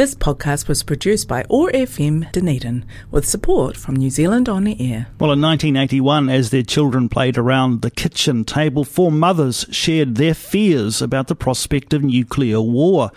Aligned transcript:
This 0.00 0.14
podcast 0.14 0.66
was 0.66 0.82
produced 0.82 1.28
by 1.28 1.44
OAR 1.50 1.70
FM 1.72 2.32
Dunedin 2.32 2.86
with 3.10 3.28
support 3.28 3.76
from 3.76 3.96
New 3.96 4.08
Zealand 4.08 4.48
On 4.48 4.66
Air. 4.66 5.08
Well, 5.18 5.30
in 5.32 5.42
1981, 5.42 6.30
as 6.30 6.48
their 6.48 6.62
children 6.62 7.10
played 7.10 7.36
around 7.36 7.82
the 7.82 7.90
kitchen 7.90 8.46
table, 8.46 8.82
four 8.82 9.12
mothers 9.12 9.66
shared 9.70 10.14
their 10.14 10.32
fears 10.32 11.02
about 11.02 11.26
the 11.26 11.34
prospect 11.34 11.92
of 11.92 12.02
nuclear 12.02 12.62
war. 12.62 13.10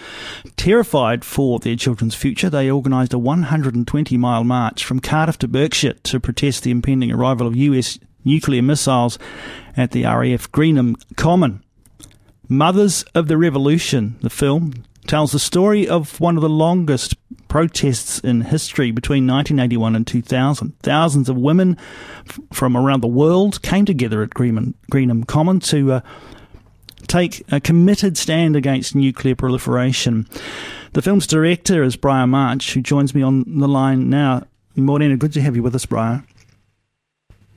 Terrified 0.57 1.23
for 1.23 1.57
their 1.57 1.77
children's 1.77 2.15
future, 2.15 2.49
they 2.49 2.69
organised 2.69 3.13
a 3.13 3.17
120 3.17 4.17
mile 4.17 4.43
march 4.43 4.83
from 4.83 4.99
Cardiff 4.99 5.37
to 5.37 5.47
Berkshire 5.47 5.93
to 5.93 6.19
protest 6.19 6.63
the 6.63 6.71
impending 6.71 7.13
arrival 7.13 7.47
of 7.47 7.55
US 7.55 7.97
nuclear 8.25 8.61
missiles 8.61 9.17
at 9.77 9.91
the 9.91 10.03
RAF 10.03 10.51
Greenham 10.51 10.97
Common. 11.15 11.63
Mothers 12.49 13.03
of 13.15 13.29
the 13.29 13.37
Revolution, 13.37 14.17
the 14.19 14.29
film, 14.29 14.83
tells 15.07 15.31
the 15.31 15.39
story 15.39 15.87
of 15.87 16.19
one 16.19 16.35
of 16.37 16.41
the 16.41 16.49
longest 16.49 17.15
protests 17.47 18.19
in 18.19 18.41
history 18.41 18.91
between 18.91 19.27
1981 19.27 19.95
and 19.95 20.07
2000. 20.07 20.73
Thousands 20.79 21.29
of 21.29 21.37
women 21.37 21.77
f- 22.27 22.39
from 22.51 22.75
around 22.75 23.01
the 23.01 23.07
world 23.07 23.61
came 23.61 23.85
together 23.85 24.23
at 24.23 24.31
Greenham, 24.31 24.73
Greenham 24.91 25.25
Common 25.27 25.59
to 25.61 25.93
uh, 25.93 26.01
take 27.07 27.43
a 27.51 27.59
committed 27.59 28.17
stand 28.17 28.55
against 28.55 28.95
nuclear 28.95 29.35
proliferation. 29.35 30.27
The 30.93 31.01
film's 31.01 31.27
director 31.27 31.83
is 31.83 31.95
Briar 31.95 32.27
March, 32.27 32.73
who 32.73 32.81
joins 32.81 33.13
me 33.13 33.21
on 33.21 33.59
the 33.59 33.67
line 33.67 34.09
now. 34.09 34.47
Morena, 34.75 35.17
good 35.17 35.33
to 35.33 35.41
have 35.41 35.55
you 35.55 35.63
with 35.63 35.75
us, 35.75 35.85
Briar. 35.85 36.23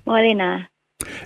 Morena. 0.05 0.69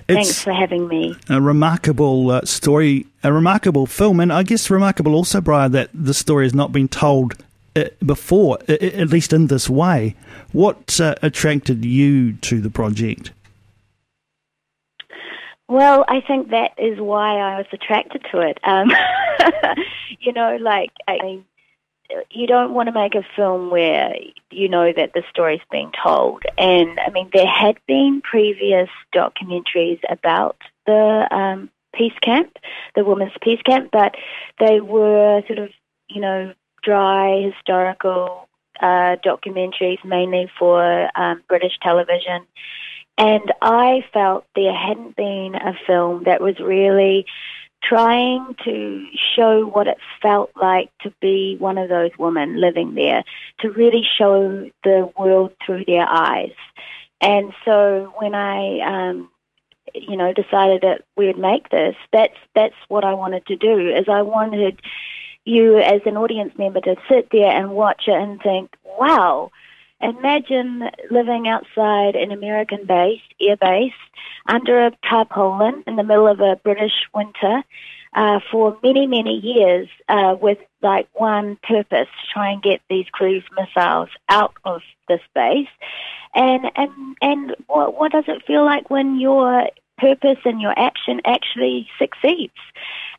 Thanks 0.07 0.41
for 0.41 0.51
having 0.51 0.87
me. 0.87 1.15
A 1.29 1.41
remarkable 1.41 2.31
uh, 2.31 2.41
story, 2.45 3.05
a 3.23 3.31
remarkable 3.31 3.85
film, 3.85 4.19
and 4.19 4.31
I 4.31 4.43
guess 4.43 4.69
remarkable 4.69 5.15
also, 5.15 5.41
Briar, 5.41 5.69
that 5.69 5.89
the 5.93 6.13
story 6.13 6.45
has 6.45 6.53
not 6.53 6.71
been 6.71 6.87
told 6.87 7.35
uh, 7.75 7.85
before, 8.05 8.59
at 8.67 9.09
least 9.09 9.33
in 9.33 9.47
this 9.47 9.69
way. 9.69 10.15
What 10.51 10.99
uh, 10.99 11.15
attracted 11.21 11.85
you 11.85 12.33
to 12.33 12.59
the 12.59 12.69
project? 12.69 13.31
Well, 15.69 16.03
I 16.09 16.19
think 16.19 16.49
that 16.49 16.71
is 16.77 16.99
why 16.99 17.37
I 17.37 17.57
was 17.57 17.67
attracted 17.71 18.25
to 18.31 18.41
it. 18.41 18.57
Um, 18.65 18.91
you 20.19 20.33
know, 20.33 20.57
like 20.59 20.91
I 21.07 21.17
mean, 21.23 21.45
you 22.29 22.47
don't 22.47 22.73
want 22.73 22.87
to 22.87 22.93
make 22.93 23.15
a 23.15 23.25
film 23.35 23.69
where 23.69 24.13
you 24.49 24.69
know 24.69 24.91
that 24.91 25.13
the 25.13 25.23
story's 25.29 25.61
being 25.71 25.91
told. 26.03 26.43
And 26.57 26.99
I 26.99 27.09
mean, 27.09 27.29
there 27.33 27.47
had 27.47 27.77
been 27.87 28.21
previous 28.21 28.89
documentaries 29.13 29.99
about 30.09 30.57
the 30.85 31.27
um, 31.31 31.69
peace 31.93 32.17
camp, 32.21 32.57
the 32.95 33.03
women's 33.03 33.33
peace 33.41 33.61
camp, 33.63 33.89
but 33.91 34.15
they 34.59 34.79
were 34.81 35.41
sort 35.47 35.59
of, 35.59 35.69
you 36.09 36.21
know, 36.21 36.53
dry 36.83 37.41
historical 37.41 38.47
uh, 38.79 39.15
documentaries, 39.23 40.03
mainly 40.03 40.49
for 40.57 41.09
um, 41.15 41.41
British 41.47 41.77
television. 41.81 42.45
And 43.17 43.53
I 43.61 44.03
felt 44.13 44.45
there 44.55 44.73
hadn't 44.73 45.15
been 45.15 45.55
a 45.55 45.73
film 45.85 46.23
that 46.23 46.41
was 46.41 46.59
really 46.59 47.25
trying 47.83 48.55
to 48.63 49.05
show 49.35 49.65
what 49.65 49.87
it 49.87 49.97
felt 50.21 50.51
like 50.55 50.91
to 51.01 51.11
be 51.21 51.55
one 51.59 51.77
of 51.77 51.89
those 51.89 52.11
women 52.17 52.59
living 52.59 52.95
there, 52.95 53.23
to 53.59 53.69
really 53.71 54.03
show 54.17 54.69
the 54.83 55.11
world 55.17 55.51
through 55.65 55.85
their 55.85 56.07
eyes. 56.07 56.53
And 57.19 57.53
so 57.65 58.13
when 58.17 58.33
I, 58.35 58.79
um, 58.79 59.29
you 59.93 60.15
know, 60.15 60.33
decided 60.33 60.81
that 60.81 61.03
we 61.17 61.27
would 61.27 61.37
make 61.37 61.69
this, 61.69 61.95
that's 62.13 62.37
that's 62.55 62.75
what 62.87 63.03
I 63.03 63.13
wanted 63.13 63.45
to 63.47 63.55
do. 63.55 63.89
Is 63.89 64.05
I 64.07 64.21
wanted 64.21 64.79
you 65.45 65.77
as 65.77 66.01
an 66.05 66.17
audience 66.17 66.53
member 66.57 66.81
to 66.81 66.95
sit 67.09 67.29
there 67.31 67.51
and 67.51 67.71
watch 67.71 68.03
it 68.07 68.13
and 68.13 68.41
think, 68.41 68.75
wow. 68.83 69.51
Imagine 70.01 70.89
living 71.09 71.47
outside 71.47 72.15
an 72.15 72.31
American 72.31 72.85
base, 72.85 73.21
air 73.39 73.57
base, 73.57 73.93
under 74.47 74.85
a 74.85 74.91
tarpaulin 75.07 75.83
in 75.87 75.95
the 75.95 76.03
middle 76.03 76.27
of 76.27 76.39
a 76.39 76.55
British 76.63 76.93
winter 77.13 77.63
uh, 78.13 78.39
for 78.51 78.77
many, 78.83 79.07
many 79.07 79.35
years 79.35 79.87
uh, 80.09 80.35
with 80.39 80.57
like 80.81 81.07
one 81.13 81.57
purpose 81.63 82.09
try 82.33 82.51
and 82.51 82.61
get 82.61 82.81
these 82.89 83.05
cruise 83.11 83.43
missiles 83.57 84.09
out 84.27 84.53
of 84.65 84.81
the 85.07 85.19
space. 85.29 85.69
And 86.33 86.71
and 86.75 87.17
and 87.21 87.55
what 87.67 87.99
what 87.99 88.11
does 88.11 88.25
it 88.27 88.45
feel 88.45 88.65
like 88.65 88.89
when 88.89 89.19
your 89.19 89.67
purpose 90.01 90.39
and 90.43 90.59
your 90.59 90.73
action 90.77 91.21
actually 91.23 91.87
succeeds? 91.97 92.57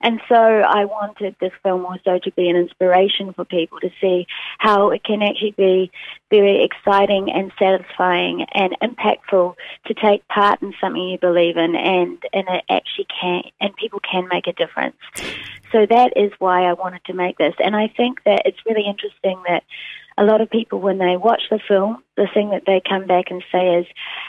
And 0.03 0.21
so 0.29 0.35
I 0.35 0.85
wanted 0.85 1.37
this 1.41 1.53
film 1.63 1.87
also 1.87 2.19
to 2.19 2.33
be 2.33 2.49
an 2.49 2.57
inspiration 2.57 3.33
for 3.33 3.45
people 3.45 3.79
to 3.81 3.91
see 4.01 4.27
how 4.59 4.91
it 4.91 5.05
can 5.05 5.23
actually 5.23 5.55
be 5.57 5.93
very 6.29 6.65
exciting 6.65 7.31
and 7.31 7.53
satisfying 7.57 8.45
and 8.53 8.77
impactful 8.83 9.55
to 9.87 9.95
take 9.95 10.27
part 10.27 10.61
in 10.61 10.75
something 10.81 11.03
you 11.03 11.19
believe 11.19 11.57
in 11.57 11.77
and, 11.77 12.21
and 12.33 12.49
it 12.49 12.65
actually 12.69 13.07
can, 13.21 13.43
and 13.61 13.77
people 13.77 14.01
can 14.01 14.27
make 14.29 14.49
a 14.49 14.53
difference. 14.53 14.97
So 15.71 15.87
that 15.87 16.13
is 16.17 16.33
why 16.39 16.65
I 16.65 16.73
wanted 16.73 17.05
to 17.05 17.15
make 17.15 17.39
this. 17.39 17.55
And 17.63 17.77
I 17.77 17.87
think 17.89 18.25
that 18.25 18.43
it's 18.45 18.59
really 18.67 18.85
interesting 18.87 19.41
that 19.47 19.63
a 20.19 20.25
lot 20.25 20.41
of 20.41 20.51
people, 20.51 20.81
when 20.81 20.99
they 20.99 21.17
watch 21.17 21.43
the 21.51 21.59
film, 21.67 22.03
the 22.17 22.29
thing 22.33 22.51
that 22.51 22.65
they 22.67 22.81
come 22.87 23.07
back 23.07 23.31
and 23.31 23.43
say 23.51 23.77
is, 23.77 23.87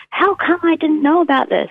how 0.10 0.36
come 0.36 0.60
I 0.64 0.76
didn't 0.76 1.04
know 1.04 1.22
about 1.22 1.50
this? 1.50 1.70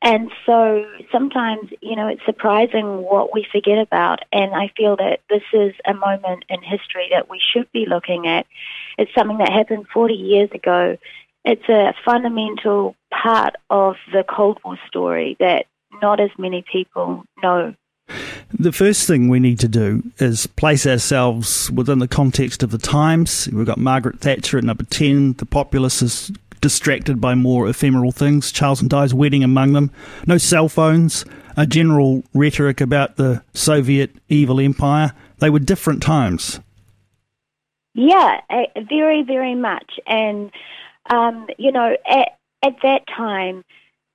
And 0.00 0.30
so 0.46 0.84
sometimes, 1.10 1.70
you 1.80 1.96
know, 1.96 2.08
it's 2.08 2.24
surprising 2.24 3.02
what 3.02 3.32
we 3.32 3.46
forget 3.50 3.78
about. 3.78 4.20
And 4.32 4.54
I 4.54 4.70
feel 4.76 4.96
that 4.96 5.20
this 5.28 5.42
is 5.52 5.72
a 5.86 5.94
moment 5.94 6.44
in 6.48 6.62
history 6.62 7.08
that 7.10 7.28
we 7.28 7.40
should 7.40 7.70
be 7.72 7.86
looking 7.86 8.26
at. 8.26 8.46
It's 8.96 9.12
something 9.16 9.38
that 9.38 9.52
happened 9.52 9.86
40 9.92 10.14
years 10.14 10.50
ago. 10.52 10.96
It's 11.44 11.68
a 11.68 11.94
fundamental 12.04 12.94
part 13.10 13.56
of 13.70 13.96
the 14.12 14.24
Cold 14.28 14.60
War 14.64 14.78
story 14.86 15.36
that 15.40 15.66
not 16.02 16.20
as 16.20 16.30
many 16.38 16.64
people 16.70 17.24
know. 17.42 17.74
The 18.58 18.72
first 18.72 19.06
thing 19.06 19.28
we 19.28 19.40
need 19.40 19.58
to 19.60 19.68
do 19.68 20.02
is 20.18 20.46
place 20.46 20.86
ourselves 20.86 21.70
within 21.70 21.98
the 21.98 22.08
context 22.08 22.62
of 22.62 22.70
the 22.70 22.78
times. 22.78 23.48
We've 23.52 23.66
got 23.66 23.78
Margaret 23.78 24.20
Thatcher 24.20 24.58
at 24.58 24.64
number 24.64 24.84
10. 24.84 25.34
The 25.34 25.46
populace 25.46 26.00
is 26.00 26.32
distracted 26.60 27.20
by 27.20 27.34
more 27.34 27.68
ephemeral 27.68 28.12
things. 28.12 28.50
Charles 28.50 28.80
and 28.80 28.90
Di's 28.90 29.14
wedding 29.14 29.44
among 29.44 29.74
them. 29.74 29.90
No 30.26 30.38
cell 30.38 30.68
phones. 30.68 31.24
A 31.56 31.66
general 31.66 32.24
rhetoric 32.34 32.80
about 32.80 33.16
the 33.16 33.42
Soviet 33.52 34.10
evil 34.28 34.60
empire. 34.60 35.12
They 35.38 35.50
were 35.50 35.58
different 35.58 36.02
times. 36.02 36.60
Yeah, 37.94 38.40
very, 38.88 39.22
very 39.22 39.54
much. 39.54 39.98
And, 40.06 40.52
um, 41.10 41.48
you 41.58 41.72
know, 41.72 41.96
at, 42.08 42.28
at 42.62 42.76
that 42.82 43.02
time, 43.08 43.64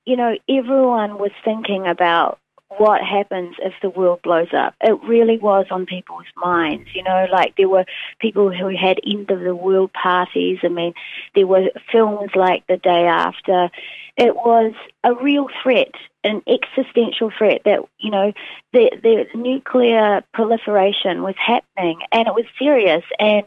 you 0.05 0.15
know, 0.15 0.35
everyone 0.49 1.17
was 1.17 1.31
thinking 1.43 1.85
about 1.87 2.39
what 2.77 3.01
happens 3.01 3.55
if 3.59 3.73
the 3.81 3.89
world 3.89 4.21
blows 4.21 4.53
up. 4.53 4.75
It 4.81 5.01
really 5.03 5.37
was 5.37 5.65
on 5.71 5.85
people's 5.85 6.25
minds, 6.35 6.89
you 6.93 7.03
know, 7.03 7.27
like 7.31 7.55
there 7.55 7.69
were 7.69 7.85
people 8.19 8.51
who 8.51 8.69
had 8.75 8.99
end 9.05 9.29
of 9.31 9.41
the 9.41 9.55
world 9.55 9.91
parties. 9.93 10.59
I 10.63 10.69
mean, 10.69 10.93
there 11.35 11.47
were 11.47 11.69
films 11.91 12.31
like 12.35 12.65
The 12.67 12.77
Day 12.77 13.05
After. 13.05 13.69
It 14.17 14.35
was 14.35 14.73
a 15.03 15.13
real 15.15 15.47
threat, 15.61 15.91
an 16.23 16.41
existential 16.47 17.31
threat 17.35 17.61
that, 17.65 17.79
you 17.99 18.11
know, 18.11 18.33
the, 18.71 18.91
the 19.01 19.37
nuclear 19.37 20.23
proliferation 20.33 21.23
was 21.23 21.35
happening 21.37 21.99
and 22.11 22.27
it 22.27 22.33
was 22.33 22.45
serious. 22.59 23.03
And, 23.19 23.43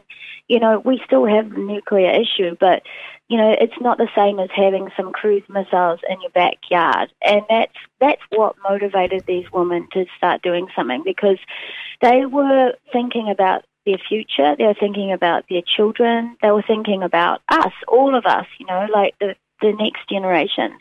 you 0.47 0.59
know, 0.59 0.79
we 0.79 1.01
still 1.05 1.25
have 1.25 1.49
the 1.49 1.59
nuclear 1.59 2.11
issue, 2.11 2.55
but 2.59 2.83
you 3.29 3.37
know, 3.37 3.55
it's 3.59 3.79
not 3.81 3.97
the 3.97 4.07
same 4.15 4.39
as 4.39 4.49
having 4.55 4.89
some 4.95 5.11
cruise 5.11 5.43
missiles 5.49 5.99
in 6.09 6.21
your 6.21 6.31
backyard. 6.31 7.11
And 7.21 7.41
that's 7.49 7.75
that's 7.99 8.21
what 8.29 8.55
motivated 8.63 9.25
these 9.27 9.45
women 9.51 9.87
to 9.93 10.05
start 10.17 10.41
doing 10.41 10.67
something 10.75 11.03
because 11.03 11.37
they 12.01 12.25
were 12.25 12.73
thinking 12.93 13.29
about 13.29 13.65
their 13.85 13.97
future, 13.97 14.55
they 14.57 14.65
were 14.65 14.75
thinking 14.79 15.11
about 15.11 15.45
their 15.49 15.61
children, 15.61 16.37
they 16.41 16.51
were 16.51 16.63
thinking 16.65 17.03
about 17.03 17.41
us, 17.49 17.71
all 17.87 18.15
of 18.15 18.25
us, 18.25 18.45
you 18.59 18.65
know, 18.65 18.87
like 18.93 19.15
the 19.19 19.35
the 19.61 19.73
next 19.73 20.07
generations. 20.09 20.79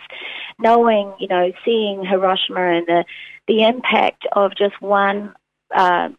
Knowing, 0.58 1.14
you 1.18 1.28
know, 1.28 1.52
seeing 1.64 2.04
Hiroshima 2.04 2.60
and 2.60 2.86
the 2.86 3.04
the 3.48 3.62
impact 3.62 4.26
of 4.32 4.56
just 4.56 4.80
one 4.80 5.34
uh, 5.74 6.10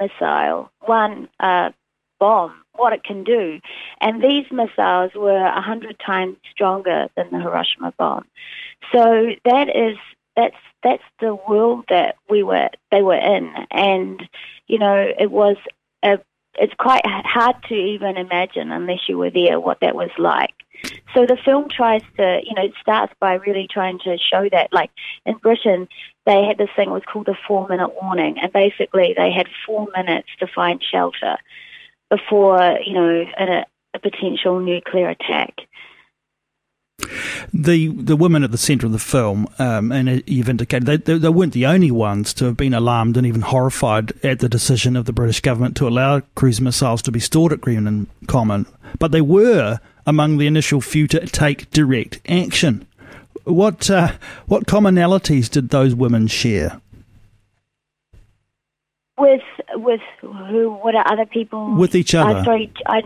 missile, 0.00 0.70
one 0.80 1.28
uh, 1.40 1.70
bomb 2.18 2.54
what 2.76 2.92
it 2.92 3.04
can 3.04 3.24
do. 3.24 3.60
And 4.00 4.22
these 4.22 4.46
missiles 4.50 5.12
were 5.14 5.44
a 5.44 5.60
hundred 5.60 5.98
times 6.04 6.36
stronger 6.50 7.08
than 7.16 7.30
the 7.30 7.40
Hiroshima 7.40 7.92
bomb. 7.98 8.26
So 8.92 9.30
that 9.44 9.68
is 9.68 9.96
that's 10.36 10.56
that's 10.82 11.02
the 11.20 11.36
world 11.48 11.84
that 11.88 12.16
we 12.28 12.42
were 12.42 12.68
they 12.90 13.02
were 13.02 13.14
in, 13.14 13.52
and 13.70 14.22
you 14.66 14.78
know 14.78 15.12
it 15.18 15.30
was 15.30 15.56
a 16.02 16.18
it's 16.56 16.74
quite 16.78 17.02
hard 17.04 17.56
to 17.68 17.74
even 17.74 18.16
imagine 18.16 18.70
unless 18.70 19.08
you 19.08 19.18
were 19.18 19.30
there 19.30 19.58
what 19.58 19.80
that 19.80 19.94
was 19.94 20.10
like. 20.18 20.54
So 21.14 21.26
the 21.26 21.38
film 21.44 21.68
tries 21.68 22.02
to, 22.16 22.40
you 22.44 22.54
know, 22.54 22.64
it 22.64 22.74
starts 22.80 23.12
by 23.18 23.34
really 23.34 23.66
trying 23.70 23.98
to 24.00 24.18
show 24.18 24.48
that, 24.52 24.72
like 24.72 24.90
in 25.24 25.36
Britain, 25.38 25.88
they 26.26 26.44
had 26.44 26.58
this 26.58 26.68
thing 26.76 26.88
that 26.88 26.94
was 26.94 27.02
called 27.10 27.26
the 27.26 27.36
four 27.48 27.66
minute 27.68 27.90
warning, 28.00 28.38
and 28.40 28.52
basically 28.52 29.14
they 29.16 29.32
had 29.32 29.48
four 29.66 29.88
minutes 29.96 30.28
to 30.40 30.46
find 30.46 30.82
shelter 30.82 31.38
before 32.14 32.78
you 32.84 32.94
know 32.94 33.24
a, 33.38 33.64
a 33.94 33.98
potential 33.98 34.60
nuclear 34.60 35.08
attack. 35.08 35.54
The 37.52 37.88
the 37.88 38.16
women 38.16 38.44
at 38.44 38.52
the 38.52 38.58
centre 38.58 38.86
of 38.86 38.92
the 38.92 38.98
film, 38.98 39.48
um, 39.58 39.90
and 39.90 40.22
you've 40.26 40.48
indicated 40.48 40.86
they, 40.86 40.96
they, 40.96 41.18
they, 41.18 41.28
weren't 41.28 41.52
the 41.52 41.66
only 41.66 41.90
ones 41.90 42.32
to 42.34 42.44
have 42.46 42.56
been 42.56 42.72
alarmed 42.72 43.16
and 43.16 43.26
even 43.26 43.42
horrified 43.42 44.12
at 44.24 44.38
the 44.38 44.48
decision 44.48 44.96
of 44.96 45.04
the 45.04 45.12
British 45.12 45.40
government 45.40 45.76
to 45.76 45.88
allow 45.88 46.20
cruise 46.34 46.60
missiles 46.60 47.02
to 47.02 47.12
be 47.12 47.20
stored 47.20 47.52
at 47.52 47.60
Greenham 47.60 48.06
Common, 48.28 48.66
but 48.98 49.10
they 49.10 49.20
were 49.20 49.80
among 50.06 50.38
the 50.38 50.46
initial 50.46 50.80
few 50.80 51.08
to 51.08 51.26
take 51.26 51.70
direct 51.70 52.20
action. 52.28 52.86
What 53.42 53.90
uh, 53.90 54.12
what 54.46 54.66
commonalities 54.66 55.50
did 55.50 55.70
those 55.70 55.94
women 55.94 56.28
share? 56.28 56.80
With 59.16 59.42
with 59.74 60.00
who? 60.20 60.78
What 60.82 60.94
are 60.94 61.10
other 61.10 61.26
people? 61.26 61.74
With 61.76 61.94
each 61.94 62.14
other. 62.14 62.38
Uh, 62.38 62.44
sorry, 62.44 62.72
I, 62.86 63.02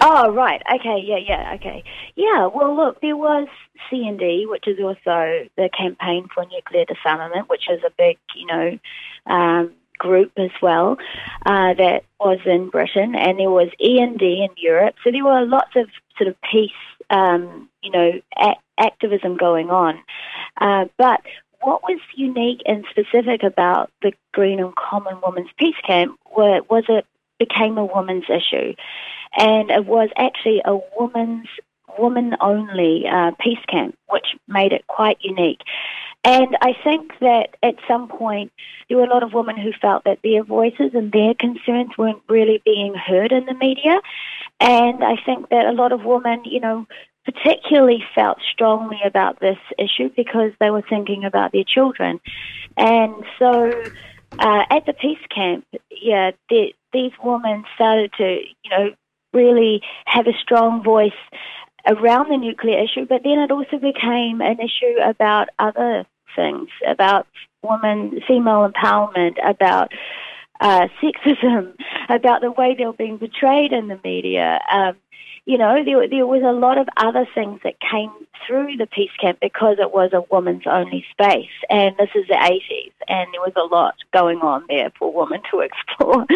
Oh, 0.00 0.32
right. 0.32 0.62
Okay. 0.74 1.02
Yeah, 1.04 1.18
yeah. 1.18 1.52
Okay. 1.54 1.84
Yeah. 2.16 2.46
Well, 2.46 2.74
look, 2.74 3.00
there 3.00 3.16
was 3.16 3.48
CND, 3.90 4.48
which 4.48 4.66
is 4.66 4.78
also 4.82 5.48
the 5.56 5.68
Campaign 5.76 6.28
for 6.34 6.44
Nuclear 6.46 6.84
Disarmament, 6.84 7.48
which 7.48 7.68
is 7.70 7.80
a 7.86 7.90
big, 7.96 8.18
you 8.34 8.46
know, 8.46 8.78
um, 9.26 9.72
group 9.98 10.32
as 10.36 10.50
well 10.60 10.96
uh, 11.46 11.74
that 11.74 12.02
was 12.18 12.40
in 12.44 12.70
Britain, 12.70 13.14
and 13.14 13.38
there 13.38 13.50
was 13.50 13.68
E 13.80 14.00
and 14.00 14.18
D 14.18 14.44
in 14.48 14.54
Europe. 14.56 14.96
So 15.04 15.12
there 15.12 15.24
were 15.24 15.46
lots 15.46 15.76
of 15.76 15.88
sort 16.18 16.28
of 16.28 16.36
peace, 16.50 16.70
um, 17.10 17.68
you 17.82 17.90
know, 17.92 18.12
a- 18.36 18.56
activism 18.78 19.36
going 19.36 19.70
on. 19.70 19.98
Uh, 20.60 20.86
but 20.98 21.20
what 21.62 21.82
was 21.82 22.00
unique 22.14 22.60
and 22.66 22.84
specific 22.90 23.42
about 23.42 23.90
the 24.02 24.12
Greenham 24.34 24.74
Common 24.74 25.20
Women's 25.24 25.50
Peace 25.58 25.76
Camp 25.86 26.18
was 26.36 26.84
it 26.88 27.06
became 27.38 27.78
a 27.78 27.84
women's 27.84 28.24
issue 28.28 28.74
and 29.36 29.70
it 29.70 29.86
was 29.86 30.10
actually 30.16 30.62
a 30.64 30.78
woman's 30.98 31.48
woman 31.98 32.36
only 32.40 33.04
uh, 33.06 33.32
peace 33.40 33.58
camp, 33.68 33.96
which 34.08 34.26
made 34.48 34.72
it 34.72 34.86
quite 34.86 35.18
unique. 35.20 35.60
And 36.24 36.56
I 36.60 36.74
think 36.84 37.12
that 37.20 37.56
at 37.62 37.74
some 37.88 38.08
point 38.08 38.52
there 38.88 38.98
were 38.98 39.04
a 39.04 39.12
lot 39.12 39.24
of 39.24 39.32
women 39.32 39.56
who 39.56 39.72
felt 39.72 40.04
that 40.04 40.20
their 40.22 40.44
voices 40.44 40.92
and 40.94 41.10
their 41.10 41.34
concerns 41.34 41.98
weren't 41.98 42.22
really 42.28 42.62
being 42.64 42.94
heard 42.94 43.32
in 43.32 43.44
the 43.46 43.54
media. 43.54 44.00
And 44.60 45.02
I 45.02 45.16
think 45.26 45.48
that 45.48 45.66
a 45.66 45.72
lot 45.72 45.92
of 45.92 46.04
women, 46.04 46.42
you 46.44 46.60
know, 46.60 46.86
particularly 47.24 48.02
felt 48.14 48.38
strongly 48.52 48.98
about 49.04 49.40
this 49.40 49.58
issue 49.78 50.10
because 50.16 50.52
they 50.60 50.70
were 50.70 50.82
thinking 50.88 51.24
about 51.24 51.52
their 51.52 51.64
children. 51.64 52.20
And 52.76 53.14
so 53.38 53.70
uh, 54.38 54.64
at 54.70 54.86
the 54.86 54.92
peace 54.92 55.18
camp, 55.34 55.64
yeah, 55.90 56.32
these 56.50 57.12
women 57.22 57.64
started 57.74 58.12
to, 58.18 58.40
you 58.64 58.70
know, 58.70 58.90
really 59.32 59.82
have 60.04 60.26
a 60.26 60.32
strong 60.42 60.82
voice 60.82 61.12
around 61.86 62.30
the 62.30 62.36
nuclear 62.36 62.78
issue, 62.82 63.06
but 63.06 63.22
then 63.24 63.38
it 63.38 63.50
also 63.50 63.78
became 63.78 64.40
an 64.40 64.58
issue 64.60 65.00
about 65.04 65.48
other 65.58 66.06
things, 66.36 66.68
about 66.86 67.26
women, 67.62 68.20
female 68.26 68.68
empowerment, 68.68 69.36
about 69.44 69.92
uh, 70.60 70.88
sexism, 71.02 71.74
about 72.08 72.40
the 72.40 72.50
way 72.50 72.74
they 72.76 72.86
were 72.86 72.92
being 72.92 73.18
portrayed 73.18 73.72
in 73.72 73.88
the 73.88 73.98
media. 74.04 74.60
Um, 74.70 74.96
you 75.44 75.58
know, 75.58 75.82
there, 75.84 76.08
there 76.08 76.26
was 76.26 76.42
a 76.42 76.52
lot 76.52 76.78
of 76.78 76.88
other 76.96 77.26
things 77.34 77.60
that 77.64 77.74
came 77.80 78.10
through 78.46 78.76
the 78.76 78.86
peace 78.86 79.10
camp 79.20 79.38
because 79.40 79.76
it 79.80 79.92
was 79.92 80.10
a 80.12 80.22
women's 80.30 80.66
only 80.66 81.04
space. 81.10 81.50
And 81.68 81.96
this 81.98 82.10
is 82.14 82.26
the 82.28 82.34
80s, 82.34 82.92
and 83.08 83.28
there 83.32 83.40
was 83.40 83.52
a 83.56 83.74
lot 83.74 83.94
going 84.12 84.38
on 84.38 84.64
there 84.68 84.92
for 84.98 85.12
women 85.12 85.40
to 85.50 85.60
explore. 85.60 86.26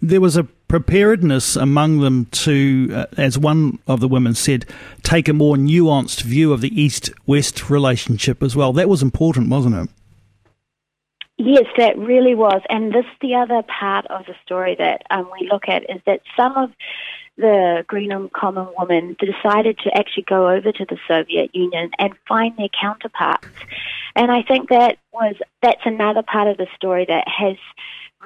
There 0.00 0.20
was 0.20 0.36
a 0.36 0.44
preparedness 0.44 1.56
among 1.56 1.98
them 1.98 2.26
to, 2.26 2.90
uh, 2.94 3.06
as 3.16 3.38
one 3.38 3.78
of 3.86 4.00
the 4.00 4.08
women 4.08 4.34
said, 4.34 4.64
take 5.02 5.28
a 5.28 5.32
more 5.32 5.56
nuanced 5.56 6.22
view 6.22 6.52
of 6.52 6.60
the 6.60 6.80
East 6.80 7.10
West 7.26 7.68
relationship 7.68 8.42
as 8.42 8.54
well. 8.54 8.72
That 8.72 8.88
was 8.88 9.02
important, 9.02 9.48
wasn't 9.48 9.74
it? 9.74 9.90
Yes, 11.38 11.66
that 11.76 11.98
really 11.98 12.34
was. 12.34 12.62
And 12.70 12.92
this, 12.92 13.04
the 13.20 13.34
other 13.34 13.62
part 13.62 14.06
of 14.06 14.24
the 14.26 14.34
story 14.44 14.76
that 14.78 15.02
um, 15.10 15.28
we 15.38 15.48
look 15.50 15.68
at 15.68 15.82
is 15.82 16.00
that 16.06 16.20
some 16.36 16.56
of 16.56 16.70
the 17.36 17.84
Greenham 17.88 18.30
Common 18.32 18.66
Woman 18.78 19.16
decided 19.18 19.78
to 19.80 19.96
actually 19.96 20.24
go 20.24 20.48
over 20.48 20.72
to 20.72 20.84
the 20.84 20.98
Soviet 21.06 21.54
Union 21.54 21.90
and 21.98 22.14
find 22.26 22.56
their 22.56 22.68
counterparts. 22.80 23.46
And 24.14 24.30
I 24.30 24.42
think 24.42 24.70
that 24.70 24.98
was 25.12 25.34
that's 25.62 25.82
another 25.84 26.22
part 26.22 26.48
of 26.48 26.56
the 26.56 26.66
story 26.76 27.04
that 27.06 27.28
has 27.28 27.56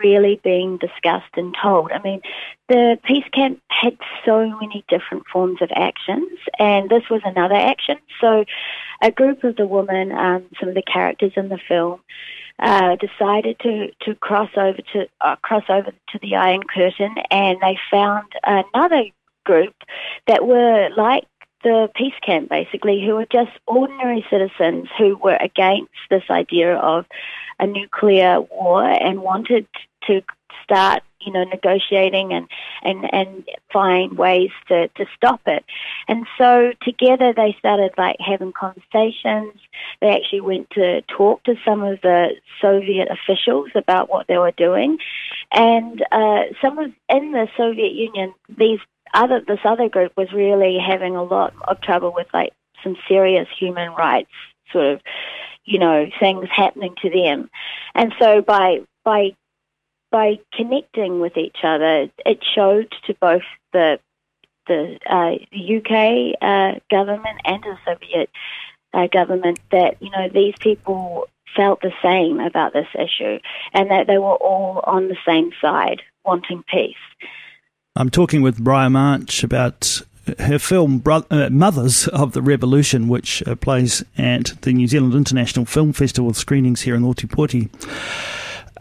really 0.03 0.41
being 0.43 0.79
discussed 0.79 1.37
and 1.37 1.55
told. 1.61 1.91
I 1.93 2.01
mean, 2.03 2.21
the 2.69 2.99
peace 3.05 3.25
camp 3.33 3.61
had 3.69 3.97
so 4.25 4.49
many 4.61 4.85
different 4.89 5.25
forms 5.33 5.61
of 5.61 5.71
actions, 5.75 6.39
and 6.59 6.89
this 6.89 7.03
was 7.11 7.21
another 7.25 7.57
action. 7.57 7.97
So, 8.21 8.45
a 9.03 9.11
group 9.11 9.45
of 9.45 9.57
the 9.57 9.67
women, 9.67 10.13
um, 10.13 10.47
some 10.59 10.69
of 10.69 10.75
the 10.75 10.83
characters 10.83 11.33
in 11.37 11.49
the 11.49 11.59
film, 11.69 12.01
uh, 12.61 12.97
decided 12.97 13.59
to, 13.61 13.91
to 14.03 14.15
cross 14.17 14.51
over 14.57 14.79
to 14.93 15.07
uh, 15.21 15.37
cross 15.37 15.65
over 15.69 15.91
to 15.91 16.19
the 16.21 16.37
Iron 16.37 16.63
Curtain, 16.63 17.15
and 17.31 17.59
they 17.63 17.79
found 17.91 18.27
another 18.45 19.05
group 19.45 19.75
that 20.27 20.47
were 20.47 20.89
like 20.97 21.25
the 21.63 21.89
peace 21.95 22.15
camp, 22.25 22.49
basically, 22.49 23.05
who 23.05 23.15
were 23.15 23.27
just 23.27 23.51
ordinary 23.67 24.25
citizens 24.31 24.89
who 24.99 25.17
were 25.17 25.37
against 25.41 25.91
this 26.11 26.23
idea 26.31 26.77
of 26.77 27.07
a 27.59 27.67
nuclear 27.67 28.41
war 28.41 28.85
and 28.85 29.23
wanted 29.23 29.67
to 30.07 30.23
start, 30.65 31.03
you 31.21 31.33
know, 31.33 31.45
negotiating 31.45 32.33
and, 32.33 32.49
and, 32.83 33.13
and 33.13 33.49
find 33.73 34.17
ways 34.17 34.51
to, 34.69 34.89
to 34.89 35.07
stop 35.17 35.41
it. 35.47 35.65
And 36.09 36.27
so 36.39 36.73
together 36.83 37.33
they 37.33 37.55
started 37.59 37.93
like 37.99 38.17
having 38.19 38.53
conversations. 38.53 39.55
They 40.01 40.09
actually 40.09 40.41
went 40.41 40.71
to 40.71 41.03
talk 41.03 41.43
to 41.45 41.57
some 41.65 41.83
of 41.83 42.01
the 42.03 42.31
Soviet 42.61 43.09
officials 43.11 43.71
about 43.75 44.09
what 44.09 44.27
they 44.27 44.39
were 44.39 44.53
doing. 44.53 44.99
And 45.53 46.05
uh, 46.13 46.45
some 46.63 46.79
of 46.79 46.93
in 47.09 47.33
the 47.33 47.49
Soviet 47.57 47.93
Union, 47.93 48.35
these 48.49 48.81
other 49.15 49.41
this 49.47 49.61
other 49.65 49.89
group 49.89 50.13
was 50.17 50.33
really 50.33 50.79
having 50.79 51.17
a 51.17 51.23
lot 51.23 51.53
of 51.67 51.81
trouble 51.81 52.13
with 52.15 52.29
like 52.33 52.53
some 52.83 52.97
serious 53.09 53.49
human 53.59 53.93
rights 53.93 54.31
sort 54.73 54.87
of 54.87 55.01
you 55.65 55.79
know 55.79 56.07
things 56.21 56.47
happening 56.55 56.95
to 57.03 57.11
them 57.11 57.51
and 57.95 58.15
so 58.19 58.41
by 58.41 58.79
by 59.05 59.31
by 60.11 60.39
connecting 60.53 61.21
with 61.21 61.37
each 61.37 61.59
other, 61.63 62.09
it 62.27 62.45
showed 62.55 62.93
to 63.07 63.15
both 63.21 63.43
the 63.73 63.99
the, 64.67 64.99
uh, 65.07 65.35
UK 65.55 66.37
uh, 66.41 66.79
government 66.91 67.41
and 67.45 67.63
the 67.63 67.77
Soviet 67.85 68.31
uh, 68.93 69.07
government 69.09 69.59
that 69.73 69.97
you 70.01 70.11
know 70.11 70.29
these 70.29 70.55
people 70.61 71.29
felt 71.57 71.81
the 71.81 71.93
same 72.03 72.39
about 72.39 72.73
this 72.73 72.87
issue, 72.95 73.39
and 73.73 73.91
that 73.91 74.07
they 74.07 74.19
were 74.19 74.37
all 74.37 74.81
on 74.85 75.09
the 75.09 75.17
same 75.27 75.51
side, 75.61 76.03
wanting 76.25 76.63
peace. 76.69 76.95
I'm 77.97 78.11
talking 78.11 78.43
with 78.43 78.63
Briar 78.63 78.91
March 78.91 79.43
about 79.43 80.03
her 80.39 80.59
film 80.59 80.99
Bro- 80.99 81.27
uh, 81.31 81.49
Mothers 81.51 82.07
of 82.09 82.33
the 82.33 82.43
Revolution, 82.43 83.09
which 83.09 83.43
uh, 83.47 83.57
plays 83.57 84.05
at 84.17 84.53
the 84.63 84.73
New 84.73 84.87
Zealand 84.87 85.15
International 85.15 85.65
Film 85.65 85.93
Festival 85.93 86.33
screenings 86.35 86.83
here 86.83 86.95
in 86.95 87.03
Otepoti. 87.03 87.69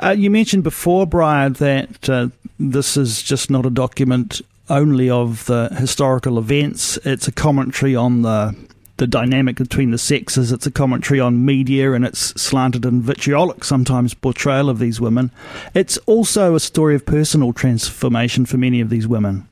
Uh, 0.01 0.15
you 0.17 0.29
mentioned 0.29 0.63
before, 0.63 1.05
Briar, 1.05 1.49
that 1.49 2.09
uh, 2.09 2.29
this 2.57 2.95
is 2.95 3.21
just 3.21 3.49
not 3.49 3.65
a 3.65 3.69
document 3.69 4.41
only 4.69 5.09
of 5.09 5.45
the 5.45 5.69
historical 5.77 6.37
events. 6.37 6.97
It's 6.97 7.27
a 7.27 7.31
commentary 7.31 7.95
on 7.95 8.21
the 8.21 8.55
the 8.97 9.07
dynamic 9.07 9.55
between 9.55 9.91
the 9.91 9.97
sexes. 9.97 10.51
It's 10.51 10.65
a 10.65 10.71
commentary 10.71 11.21
on 11.21 11.45
media 11.45 11.93
and 11.93 12.03
its 12.03 12.19
slanted 12.39 12.85
and 12.85 13.01
vitriolic 13.01 13.63
sometimes 13.63 14.13
portrayal 14.13 14.69
of 14.69 14.77
these 14.77 14.99
women. 14.99 15.31
It's 15.73 15.97
also 15.99 16.53
a 16.53 16.59
story 16.59 16.95
of 16.95 17.05
personal 17.05 17.53
transformation 17.53 18.45
for 18.45 18.57
many 18.57 18.81
of 18.81 18.89
these 18.89 19.07
women. 19.07 19.47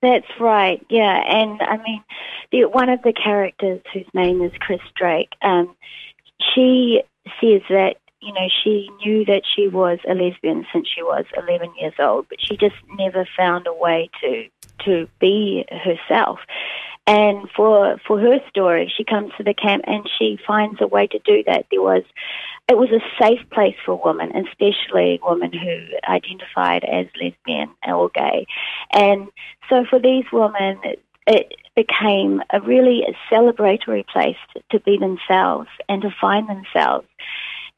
That's 0.00 0.40
right, 0.40 0.84
yeah. 0.88 1.22
And 1.26 1.60
I 1.60 1.76
mean, 1.82 2.02
the, 2.50 2.64
one 2.64 2.88
of 2.88 3.02
the 3.02 3.12
characters 3.12 3.82
whose 3.92 4.08
name 4.14 4.42
is 4.42 4.52
Chris 4.58 4.80
Drake, 4.96 5.32
um, 5.42 5.76
she 6.54 7.02
says 7.42 7.60
that 7.68 7.96
you 8.24 8.32
know, 8.32 8.48
she 8.62 8.90
knew 9.04 9.24
that 9.26 9.42
she 9.54 9.68
was 9.68 9.98
a 10.08 10.14
lesbian 10.14 10.66
since 10.72 10.88
she 10.88 11.02
was 11.02 11.24
11 11.36 11.72
years 11.78 11.94
old, 11.98 12.26
but 12.28 12.40
she 12.40 12.56
just 12.56 12.76
never 12.98 13.26
found 13.36 13.66
a 13.66 13.74
way 13.74 14.10
to 14.20 14.48
to 14.84 15.08
be 15.20 15.64
herself. 15.70 16.40
And 17.06 17.50
for 17.50 17.98
for 18.06 18.18
her 18.18 18.38
story, 18.48 18.92
she 18.94 19.04
comes 19.04 19.32
to 19.36 19.44
the 19.44 19.54
camp 19.54 19.84
and 19.86 20.08
she 20.18 20.38
finds 20.46 20.80
a 20.80 20.86
way 20.86 21.06
to 21.08 21.18
do 21.18 21.44
that. 21.46 21.66
There 21.70 21.82
was 21.82 22.02
it 22.66 22.78
was 22.78 22.90
a 22.90 23.22
safe 23.22 23.48
place 23.50 23.76
for 23.84 24.00
women, 24.02 24.34
especially 24.34 25.20
women 25.22 25.52
who 25.52 25.86
identified 26.08 26.82
as 26.84 27.06
lesbian 27.20 27.70
or 27.86 28.08
gay. 28.08 28.46
And 28.90 29.28
so 29.68 29.84
for 29.84 29.98
these 29.98 30.24
women, 30.32 30.78
it 31.26 31.52
became 31.74 32.42
a 32.50 32.60
really 32.60 33.04
celebratory 33.30 34.06
place 34.06 34.36
to, 34.54 34.62
to 34.70 34.80
be 34.80 34.96
themselves 34.96 35.68
and 35.88 36.02
to 36.02 36.14
find 36.20 36.48
themselves 36.48 37.06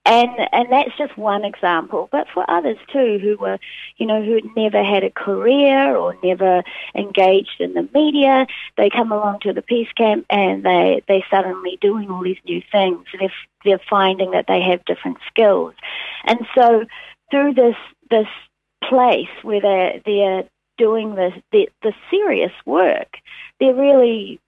and 0.06 0.30
and 0.52 0.70
that's 0.70 0.96
just 0.96 1.18
one 1.18 1.44
example. 1.44 2.08
But 2.12 2.28
for 2.32 2.48
others 2.48 2.78
too, 2.92 3.18
who 3.20 3.36
were, 3.38 3.58
you 3.96 4.06
know, 4.06 4.22
who 4.22 4.40
never 4.56 4.82
had 4.82 5.02
a 5.02 5.10
career 5.10 5.96
or 5.96 6.16
never 6.22 6.62
engaged 6.94 7.60
in 7.60 7.74
the 7.74 7.88
media, 7.92 8.46
they 8.76 8.88
come 8.88 9.10
along 9.10 9.40
to 9.40 9.52
the 9.52 9.62
peace 9.62 9.90
camp 9.96 10.24
and 10.30 10.64
they 10.64 11.02
they 11.08 11.24
suddenly 11.30 11.76
doing 11.80 12.10
all 12.10 12.22
these 12.22 12.38
new 12.44 12.62
things. 12.70 13.04
They're 13.18 13.32
they're 13.64 13.80
finding 13.90 14.30
that 14.30 14.46
they 14.46 14.62
have 14.62 14.84
different 14.84 15.18
skills, 15.28 15.74
and 16.24 16.46
so 16.54 16.84
through 17.30 17.54
this 17.54 17.76
this 18.08 18.28
place 18.84 19.28
where 19.42 19.60
they're 19.60 20.00
they're 20.06 20.44
doing 20.78 21.16
the 21.16 21.32
the, 21.50 21.68
the 21.82 21.92
serious 22.10 22.52
work, 22.64 23.16
they're 23.58 23.74
really 23.74 24.40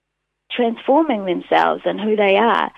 transforming 0.50 1.24
themselves 1.24 1.82
and 1.84 2.00
who 2.00 2.16
they 2.16 2.36
are. 2.36 2.70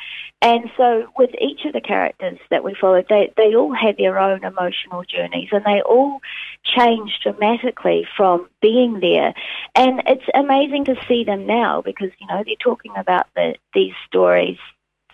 And 0.42 0.70
so 0.76 1.06
with 1.18 1.30
each 1.38 1.66
of 1.66 1.74
the 1.74 1.82
characters 1.82 2.38
that 2.50 2.64
we 2.64 2.74
followed, 2.74 3.06
they, 3.10 3.32
they 3.36 3.54
all 3.54 3.74
had 3.74 3.98
their 3.98 4.18
own 4.18 4.42
emotional 4.42 5.04
journeys 5.04 5.50
and 5.52 5.64
they 5.64 5.82
all 5.82 6.20
changed 6.64 7.22
dramatically 7.22 8.06
from 8.16 8.48
being 8.62 9.00
there. 9.00 9.34
And 9.74 10.02
it's 10.06 10.24
amazing 10.34 10.86
to 10.86 10.96
see 11.06 11.24
them 11.24 11.46
now 11.46 11.82
because, 11.82 12.10
you 12.18 12.26
know, 12.26 12.42
they're 12.44 12.54
talking 12.58 12.92
about 12.96 13.26
the, 13.36 13.56
these 13.74 13.92
stories 14.06 14.56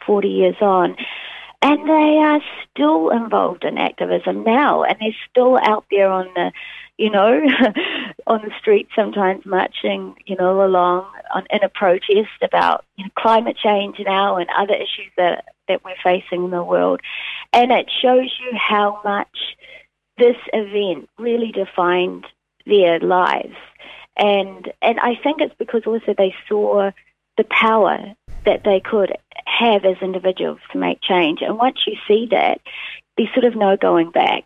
40 0.06 0.28
years 0.28 0.56
on. 0.60 0.96
And 1.60 1.88
they 1.88 2.18
are 2.18 2.40
still 2.70 3.10
involved 3.10 3.64
in 3.64 3.78
activism 3.78 4.44
now 4.44 4.84
and 4.84 4.96
they're 5.00 5.16
still 5.28 5.58
out 5.58 5.86
there 5.90 6.08
on 6.08 6.28
the 6.34 6.52
you 6.98 7.10
know, 7.10 7.40
on 8.26 8.42
the 8.42 8.50
street 8.58 8.88
sometimes 8.96 9.44
marching, 9.44 10.14
you 10.24 10.36
know, 10.36 10.64
along 10.64 11.06
on, 11.34 11.46
in 11.50 11.62
a 11.62 11.68
protest 11.68 12.42
about 12.42 12.84
you 12.96 13.04
know, 13.04 13.10
climate 13.16 13.56
change 13.62 13.96
now 14.04 14.36
and 14.36 14.48
other 14.56 14.74
issues 14.74 15.12
that 15.16 15.44
that 15.68 15.84
we're 15.84 15.96
facing 16.02 16.44
in 16.44 16.50
the 16.50 16.62
world, 16.62 17.00
and 17.52 17.72
it 17.72 17.90
shows 18.02 18.32
you 18.40 18.56
how 18.56 19.00
much 19.04 19.56
this 20.16 20.36
event 20.52 21.08
really 21.18 21.52
defined 21.52 22.26
their 22.64 22.98
lives, 23.00 23.56
and 24.16 24.72
and 24.80 24.98
I 25.00 25.16
think 25.22 25.40
it's 25.40 25.54
because 25.58 25.82
also 25.86 26.14
they 26.16 26.34
saw 26.48 26.90
the 27.36 27.44
power 27.44 28.14
that 28.46 28.64
they 28.64 28.80
could 28.80 29.12
have 29.44 29.84
as 29.84 29.96
individuals 30.00 30.60
to 30.72 30.78
make 30.78 31.02
change, 31.02 31.40
and 31.42 31.58
once 31.58 31.78
you 31.86 31.96
see 32.08 32.28
that, 32.30 32.60
there's 33.16 33.32
sort 33.32 33.44
of 33.44 33.56
no 33.56 33.76
going 33.76 34.10
back. 34.10 34.44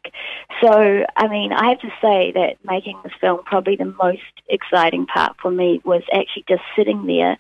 So, 0.63 1.05
I 1.17 1.29
mean, 1.29 1.53
I 1.53 1.71
have 1.71 1.81
to 1.81 1.93
say 2.01 2.33
that 2.33 2.57
making 2.65 2.99
this 3.03 3.13
film, 3.21 3.41
probably 3.45 3.77
the 3.77 3.95
most 4.03 4.23
exciting 4.49 5.07
part 5.07 5.37
for 5.41 5.51
me 5.51 5.81
was 5.85 6.03
actually 6.13 6.45
just 6.49 6.63
sitting 6.77 7.07
there 7.07 7.37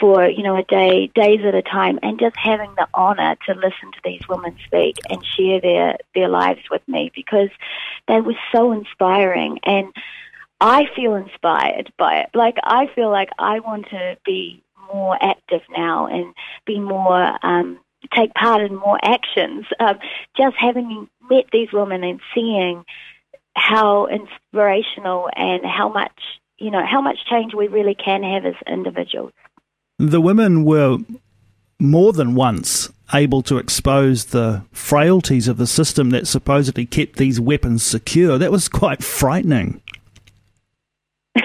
for, 0.00 0.26
you 0.26 0.42
know, 0.42 0.56
a 0.56 0.62
day, 0.62 1.10
days 1.14 1.40
at 1.44 1.54
a 1.54 1.62
time, 1.62 1.98
and 2.02 2.20
just 2.20 2.36
having 2.36 2.72
the 2.76 2.86
honor 2.94 3.36
to 3.46 3.54
listen 3.54 3.90
to 3.92 4.00
these 4.04 4.22
women 4.28 4.56
speak 4.64 4.96
and 5.10 5.24
share 5.36 5.60
their, 5.60 5.98
their 6.14 6.28
lives 6.28 6.60
with 6.70 6.86
me 6.86 7.10
because 7.14 7.50
they 8.06 8.20
were 8.20 8.36
so 8.52 8.72
inspiring. 8.72 9.58
And 9.64 9.92
I 10.60 10.86
feel 10.94 11.14
inspired 11.14 11.92
by 11.98 12.18
it. 12.20 12.30
Like, 12.34 12.56
I 12.62 12.86
feel 12.94 13.10
like 13.10 13.30
I 13.38 13.60
want 13.60 13.86
to 13.90 14.16
be 14.24 14.62
more 14.92 15.18
active 15.20 15.62
now 15.76 16.06
and 16.06 16.32
be 16.64 16.78
more, 16.78 17.36
um, 17.44 17.80
take 18.14 18.34
part 18.34 18.62
in 18.62 18.74
more 18.74 18.98
actions. 19.02 19.66
Um, 19.80 19.98
just 20.36 20.56
having 20.58 21.08
met 21.30 21.44
these 21.52 21.68
women 21.72 22.04
and 22.04 22.20
seeing 22.34 22.84
how 23.56 24.06
inspirational 24.06 25.28
and 25.34 25.64
how 25.64 25.88
much 25.88 26.12
you 26.58 26.70
know 26.70 26.84
how 26.84 27.00
much 27.00 27.18
change 27.28 27.54
we 27.54 27.68
really 27.68 27.94
can 27.94 28.22
have 28.22 28.44
as 28.44 28.54
individuals. 28.66 29.32
The 29.98 30.20
women 30.20 30.64
were 30.64 30.98
more 31.80 32.12
than 32.12 32.34
once 32.34 32.90
able 33.14 33.42
to 33.42 33.56
expose 33.58 34.26
the 34.26 34.64
frailties 34.72 35.48
of 35.48 35.56
the 35.56 35.66
system 35.66 36.10
that 36.10 36.26
supposedly 36.26 36.84
kept 36.84 37.16
these 37.16 37.40
weapons 37.40 37.82
secure. 37.82 38.36
That 38.38 38.52
was 38.52 38.68
quite 38.68 39.02
frightening. 39.02 39.80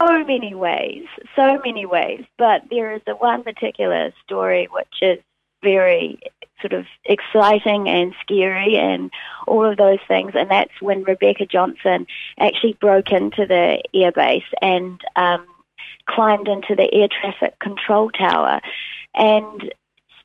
so 0.00 0.24
many 0.24 0.54
ways, 0.54 1.04
so 1.36 1.60
many 1.64 1.86
ways. 1.86 2.24
But 2.38 2.62
there 2.70 2.94
is 2.94 3.02
a 3.06 3.12
one 3.14 3.42
particular 3.42 4.12
story 4.24 4.68
which 4.70 5.02
is 5.02 5.18
very 5.62 6.20
sort 6.60 6.72
of 6.72 6.86
exciting 7.04 7.88
and 7.88 8.14
scary 8.20 8.76
and 8.76 9.10
all 9.46 9.64
of 9.64 9.76
those 9.76 9.98
things. 10.06 10.32
And 10.34 10.50
that's 10.50 10.72
when 10.80 11.04
Rebecca 11.04 11.46
Johnson 11.46 12.06
actually 12.38 12.76
broke 12.80 13.10
into 13.10 13.46
the 13.46 13.82
airbase 13.94 14.44
and 14.62 15.00
um, 15.16 15.46
climbed 16.06 16.48
into 16.48 16.74
the 16.74 16.92
air 16.92 17.08
traffic 17.08 17.58
control 17.58 18.10
tower. 18.10 18.60
And 19.14 19.74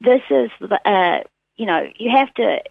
this 0.02 0.22
is, 0.30 0.50
uh, 0.86 1.20
you 1.58 1.66
know, 1.66 1.88
you 1.98 2.12
have 2.12 2.34
to 2.36 2.62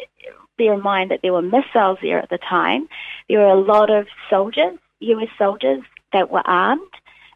bear 0.56 0.74
in 0.74 0.82
mind 0.82 1.10
that 1.10 1.20
there 1.22 1.32
were 1.32 1.42
missiles 1.42 1.98
there 2.02 2.20
at 2.20 2.30
the 2.30 2.38
time. 2.38 2.88
There 3.28 3.40
were 3.40 3.46
a 3.46 3.60
lot 3.60 3.90
of 3.90 4.06
soldiers, 4.30 4.78
US 5.00 5.28
soldiers, 5.38 5.82
that 6.12 6.30
were 6.30 6.46
armed, 6.46 6.92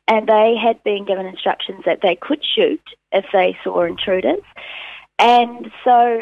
and 0.08 0.28
they 0.28 0.56
had 0.60 0.82
been 0.84 1.04
given 1.04 1.26
instructions 1.26 1.82
that 1.86 2.00
they 2.02 2.16
could 2.16 2.44
shoot 2.44 2.82
if 3.12 3.24
they 3.32 3.56
saw 3.62 3.82
intruders. 3.82 4.42
And 5.18 5.70
so 5.84 6.20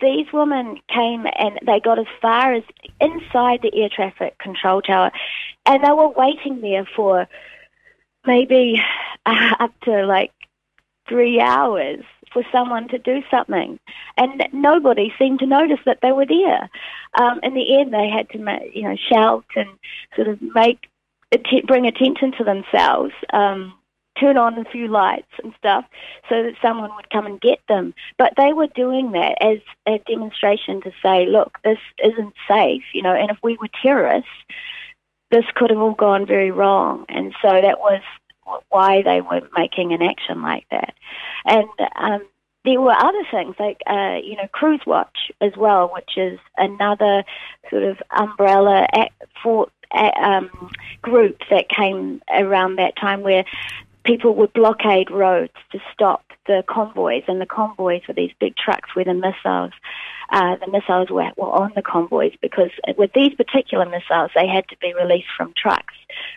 these 0.00 0.26
women 0.32 0.78
came 0.88 1.26
and 1.38 1.58
they 1.66 1.80
got 1.80 1.98
as 1.98 2.06
far 2.20 2.52
as 2.52 2.62
inside 3.00 3.60
the 3.62 3.74
air 3.74 3.88
traffic 3.88 4.38
control 4.38 4.82
tower, 4.82 5.10
and 5.66 5.82
they 5.82 5.92
were 5.92 6.10
waiting 6.10 6.60
there 6.60 6.86
for 6.96 7.26
maybe 8.26 8.80
up 9.26 9.72
to 9.84 10.04
like 10.06 10.32
three 11.08 11.40
hours 11.40 12.04
for 12.32 12.42
someone 12.50 12.88
to 12.88 12.98
do 12.98 13.22
something, 13.30 13.78
and 14.16 14.46
nobody 14.52 15.12
seemed 15.18 15.38
to 15.38 15.46
notice 15.46 15.78
that 15.86 16.00
they 16.02 16.12
were 16.12 16.26
there. 16.26 16.68
Um, 17.18 17.40
in 17.42 17.54
the 17.54 17.78
end, 17.78 17.94
they 17.94 18.08
had 18.08 18.28
to, 18.30 18.38
you 18.74 18.82
know, 18.82 18.96
shout 19.08 19.44
and 19.56 19.68
sort 20.16 20.28
of 20.28 20.42
make 20.54 20.88
bring 21.66 21.86
attention 21.86 22.32
to 22.38 22.44
themselves, 22.44 23.12
um, 23.32 23.74
turn 24.18 24.36
on 24.36 24.58
a 24.58 24.64
few 24.64 24.88
lights 24.88 25.30
and 25.42 25.52
stuff 25.58 25.84
so 26.28 26.42
that 26.42 26.54
someone 26.62 26.94
would 26.94 27.10
come 27.10 27.26
and 27.26 27.40
get 27.40 27.58
them. 27.68 27.94
But 28.16 28.34
they 28.36 28.52
were 28.52 28.68
doing 28.68 29.12
that 29.12 29.36
as 29.40 29.58
a 29.86 29.98
demonstration 30.06 30.80
to 30.82 30.92
say, 31.02 31.26
look, 31.26 31.58
this 31.64 31.78
isn't 32.02 32.34
safe, 32.48 32.82
you 32.92 33.02
know, 33.02 33.14
and 33.14 33.30
if 33.30 33.38
we 33.42 33.56
were 33.60 33.68
terrorists, 33.82 34.28
this 35.30 35.44
could 35.54 35.70
have 35.70 35.80
all 35.80 35.94
gone 35.94 36.26
very 36.26 36.50
wrong. 36.50 37.06
And 37.08 37.34
so 37.42 37.48
that 37.48 37.80
was 37.80 38.02
why 38.68 39.02
they 39.02 39.20
were 39.20 39.40
making 39.56 39.92
an 39.92 40.02
action 40.02 40.42
like 40.42 40.66
that. 40.70 40.94
And 41.44 41.68
um, 41.96 42.22
there 42.64 42.80
were 42.80 42.92
other 42.92 43.24
things 43.30 43.56
like, 43.58 43.80
uh, 43.86 44.18
you 44.22 44.36
know, 44.36 44.48
Cruise 44.52 44.80
Watch 44.86 45.30
as 45.40 45.52
well, 45.56 45.90
which 45.92 46.12
is 46.16 46.38
another 46.56 47.24
sort 47.68 47.82
of 47.82 47.98
umbrella 48.16 48.86
for 49.42 49.68
um, 49.94 50.70
group 51.02 51.38
that 51.50 51.68
came 51.68 52.22
around 52.28 52.76
that 52.76 52.96
time 52.96 53.22
where 53.22 53.44
people 54.04 54.34
would 54.34 54.52
blockade 54.52 55.10
roads 55.10 55.52
to 55.72 55.78
stop 55.92 56.24
the 56.46 56.62
convoys, 56.68 57.22
and 57.26 57.40
the 57.40 57.46
convoys 57.46 58.02
were 58.06 58.14
these 58.14 58.32
big 58.38 58.54
trucks 58.56 58.94
where 58.94 59.04
the 59.04 59.14
missiles, 59.14 59.72
uh, 60.30 60.56
the 60.56 60.70
missiles 60.70 61.08
were, 61.08 61.30
were 61.36 61.50
on 61.50 61.72
the 61.74 61.82
convoys 61.82 62.32
because 62.42 62.70
with 62.98 63.10
these 63.14 63.32
particular 63.34 63.86
missiles, 63.86 64.30
they 64.34 64.46
had 64.46 64.68
to 64.68 64.76
be 64.78 64.92
released 64.92 65.28
from 65.36 65.54
trucks, 65.56 65.94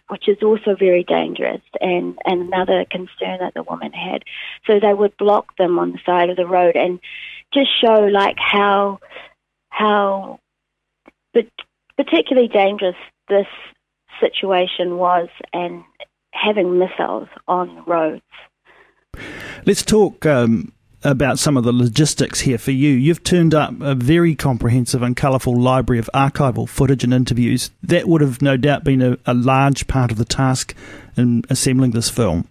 which 0.08 0.30
is 0.30 0.38
also 0.42 0.76
very 0.76 1.04
dangerous 1.04 1.62
and, 1.82 2.18
and 2.26 2.42
another 2.42 2.86
concern 2.90 3.40
that 3.40 3.54
the 3.54 3.64
woman 3.64 3.92
had. 3.92 4.24
So 4.66 4.80
they 4.80 4.94
would 4.94 5.18
block 5.18 5.58
them 5.58 5.78
on 5.78 5.92
the 5.92 6.00
side 6.06 6.30
of 6.30 6.38
the 6.38 6.48
road 6.48 6.78
and 6.78 7.00
just 7.54 7.70
show 7.82 8.08
like 8.12 8.38
how 8.38 9.00
how 9.70 10.40
particularly 11.98 12.48
dangerous 12.48 12.96
this 13.28 13.48
situation 14.20 14.98
was 14.98 15.30
and 15.54 15.84
having 16.32 16.78
missiles 16.78 17.28
on 17.48 17.84
roads. 17.86 18.22
Let's 19.66 19.84
talk 19.84 20.26
um, 20.26 20.72
about 21.04 21.40
some 21.40 21.58
of 21.58 21.64
the 21.64 21.72
logistics 21.72 22.42
here 22.42 22.58
for 22.58 22.72
you. 22.72 22.90
You've 22.90 23.24
turned 23.24 23.54
up 23.54 23.74
a 23.82 23.96
very 23.96 24.36
comprehensive 24.36 25.02
and 25.02 25.16
colourful 25.16 25.60
library 25.60 26.00
of 26.00 26.10
archival 26.14 26.68
footage 26.68 27.04
and 27.04 27.14
interviews. 27.14 27.72
That 27.84 28.08
would 28.08 28.22
have 28.22 28.42
no 28.42 28.58
doubt 28.58 28.84
been 28.84 29.02
a, 29.02 29.18
a 29.26 29.34
large 29.34 29.88
part 29.88 30.12
of 30.12 30.18
the 30.18 30.26
task 30.26 30.76
in 31.16 31.44
assembling 31.50 31.92
this 31.92 32.10
film. 32.10 32.48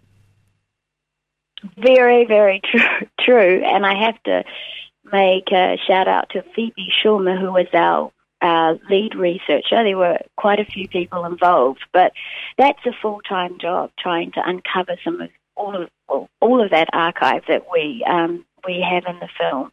Very, 1.77 2.27
very 2.27 2.61
true. 2.71 3.09
True, 3.21 3.63
and 3.65 3.85
I 3.85 4.05
have 4.05 4.23
to 4.25 4.45
make 5.13 5.51
a 5.51 5.79
shout 5.87 6.07
out 6.07 6.31
to 6.31 6.45
Phoebe 6.55 6.93
Schulmer, 7.03 7.37
who 7.39 7.53
was 7.53 7.67
our 7.73 8.13
uh, 8.47 8.75
lead 8.89 9.15
researcher. 9.15 9.83
There 9.83 9.97
were 9.97 10.19
quite 10.37 10.61
a 10.61 10.65
few 10.65 10.89
people 10.89 11.25
involved, 11.25 11.85
but 11.93 12.13
that's 12.57 12.85
a 12.87 12.93
full 13.03 13.21
time 13.29 13.59
job 13.59 13.91
trying 13.99 14.33
to 14.33 14.43
uncover 14.45 14.97
some 15.03 15.21
of 15.21 15.31
all 15.57 15.83
of 16.09 16.29
all 16.41 16.63
of 16.63 16.71
that 16.71 16.89
archive 16.93 17.43
that 17.49 17.67
we 17.73 18.05
um, 18.09 18.45
we 18.67 18.85
have 18.89 19.05
in 19.13 19.19
the 19.19 19.29
film, 19.39 19.71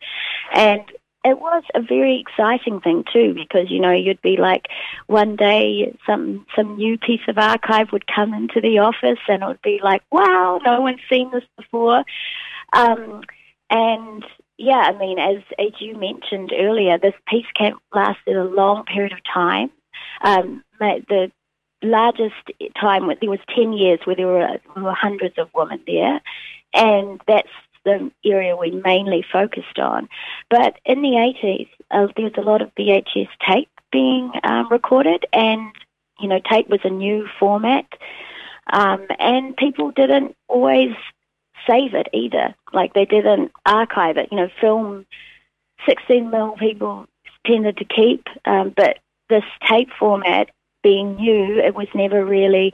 and 0.53 0.82
it 1.25 1.39
was 1.39 1.63
a 1.74 1.82
very 1.82 2.20
exciting 2.20 2.82
thing 2.82 3.03
too 3.12 3.34
because 3.34 3.70
you 3.70 3.80
know 3.80 3.92
you'd 3.92 4.22
be 4.22 4.38
like 4.38 4.68
one 5.08 5.36
day 5.36 5.96
some 6.06 6.46
some 6.56 6.75
new 6.75 6.98
piece 6.98 7.22
of 7.27 7.38
archive 7.38 7.92
would 7.92 8.06
come 8.08 8.34
into 8.34 8.60
the 8.60 8.80
office 8.80 9.20
and 9.27 9.42
it 9.42 9.46
would 9.46 9.62
be 9.62 9.80
like 9.82 10.01
wow 10.12 10.60
no 10.65 10.82
one's 10.82 11.00
seen 11.10 11.32
this 11.32 11.44
before 11.58 12.03
um, 12.74 13.22
and 13.70 14.25
yeah, 14.57 14.91
I 14.93 14.98
mean, 14.98 15.19
as 15.19 15.38
as 15.57 15.72
you 15.79 15.98
mentioned 15.98 16.51
earlier, 16.55 16.98
this 16.98 17.13
peace 17.27 17.45
camp 17.55 17.81
lasted 17.93 18.36
a 18.36 18.43
long 18.43 18.86
period 18.86 19.12
of 19.12 19.19
time. 19.24 19.72
Um, 20.22 20.63
the 20.79 21.31
largest 21.81 22.36
time 22.79 23.07
there 23.19 23.29
was 23.29 23.39
ten 23.55 23.74
years 23.74 24.00
where 24.05 24.15
there 24.15 24.27
were, 24.27 24.60
there 24.75 24.83
were 24.83 24.93
hundreds 24.93 25.38
of 25.38 25.50
women 25.53 25.81
there, 25.88 26.22
and 26.74 27.22
that's 27.27 27.50
the 27.83 28.12
area 28.25 28.55
we 28.55 28.72
mainly 28.72 29.25
focused 29.31 29.79
on. 29.79 30.07
But 30.50 30.79
in 30.86 31.01
the 31.01 31.10
80s, 31.43 31.67
uh, 31.91 32.07
there 32.15 32.25
was 32.25 32.33
a 32.38 32.41
lot 32.41 32.62
of 32.62 32.74
VHS 32.75 33.27
tape 33.45 33.69
being 33.91 34.31
um, 34.43 34.69
recorded, 34.69 35.25
and 35.33 35.72
you 36.19 36.27
know, 36.27 36.39
tape 36.50 36.69
was 36.69 36.79
a 36.83 36.89
new 36.89 37.27
format, 37.39 37.86
um, 38.72 39.05
and 39.19 39.57
people 39.57 39.91
didn't 39.91 40.36
always 40.48 40.91
save 41.67 41.93
it 41.93 42.08
either. 42.13 42.55
Like 42.74 42.93
they 42.93 43.05
didn't 43.05 43.51
archive 43.65 44.17
it. 44.17 44.29
You 44.32 44.38
know, 44.38 44.50
film 44.60 45.05
16 45.88 46.29
mil 46.29 46.53
people 46.53 47.08
tended 47.46 47.77
to 47.77 47.86
keep, 47.86 48.27
um, 48.46 48.74
but 48.75 49.00
this 49.29 49.43
tape 49.67 49.89
format 49.98 50.50
being 50.82 51.15
new, 51.15 51.60
it 51.60 51.75
was 51.75 51.88
never 51.93 52.24
really 52.25 52.74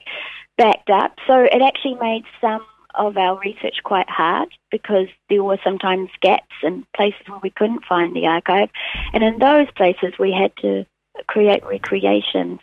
backed 0.57 0.89
up. 0.89 1.15
So 1.27 1.43
it 1.43 1.61
actually 1.61 1.95
made 1.95 2.23
some 2.41 2.65
of 2.95 3.17
our 3.17 3.39
research 3.39 3.77
quite 3.83 4.09
hard 4.09 4.49
because 4.71 5.07
there 5.29 5.43
were 5.43 5.59
sometimes 5.63 6.09
gaps 6.21 6.55
and 6.63 6.85
places 6.95 7.21
where 7.27 7.39
we 7.41 7.51
couldn't 7.51 7.85
find 7.85 8.15
the 8.15 8.25
archive. 8.25 8.69
And 9.13 9.23
in 9.23 9.39
those 9.39 9.67
places, 9.75 10.13
we 10.19 10.31
had 10.31 10.55
to 10.57 10.85
create 11.27 11.65
recreations. 11.65 12.59